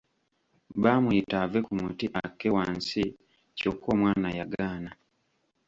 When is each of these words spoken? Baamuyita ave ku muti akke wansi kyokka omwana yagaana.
Baamuyita 0.81 1.35
ave 1.43 1.59
ku 1.65 1.71
muti 1.81 2.05
akke 2.23 2.47
wansi 2.55 3.03
kyokka 3.57 3.87
omwana 3.93 4.29
yagaana. 4.37 4.91